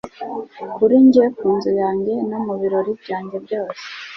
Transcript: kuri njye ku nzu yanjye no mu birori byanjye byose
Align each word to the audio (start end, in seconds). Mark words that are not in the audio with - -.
kuri 0.75 0.95
njye 1.05 1.25
ku 1.37 1.45
nzu 1.55 1.71
yanjye 1.81 2.13
no 2.29 2.39
mu 2.45 2.53
birori 2.61 2.91
byanjye 3.01 3.37
byose 3.45 3.81